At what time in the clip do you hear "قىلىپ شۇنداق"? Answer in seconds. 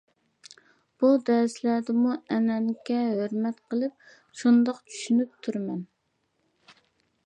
3.69-4.85